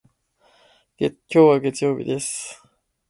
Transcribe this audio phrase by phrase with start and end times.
[0.97, 2.59] 今日は月曜日です。